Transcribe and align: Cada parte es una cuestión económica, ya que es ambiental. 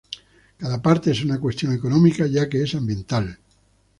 Cada 0.57 0.81
parte 0.81 1.11
es 1.11 1.23
una 1.23 1.39
cuestión 1.39 1.73
económica, 1.73 2.25
ya 2.25 2.49
que 2.49 2.63
es 2.63 2.73
ambiental. 2.73 3.37